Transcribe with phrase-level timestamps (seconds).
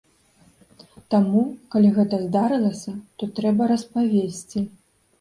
[1.15, 1.43] Таму,
[1.77, 4.69] калі гэта здарылася, то трэба распавесці.